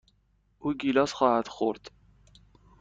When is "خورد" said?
1.47-1.91